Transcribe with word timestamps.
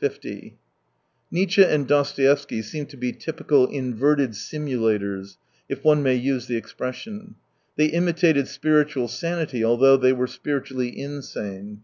(so'' 0.00 0.52
Nietzsche 1.32 1.64
and 1.64 1.88
Dostoevsky 1.88 2.62
seem 2.62 2.86
to 2.86 2.96
be 2.96 3.10
typical" 3.10 3.66
inverted 3.66 4.30
simulators," 4.36 5.38
if 5.68 5.82
one 5.82 6.04
may 6.04 6.14
use 6.14 6.46
the 6.46 6.54
expression. 6.54 7.34
They 7.74 7.86
imitated 7.86 8.46
spiritual 8.46 9.08
sanity, 9.08 9.64
although 9.64 9.96
they 9.96 10.12
were 10.12 10.28
spiritually 10.28 10.96
insane. 10.96 11.82